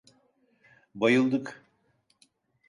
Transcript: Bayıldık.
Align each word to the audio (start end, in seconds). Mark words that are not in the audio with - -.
Bayıldık. 0.95 1.67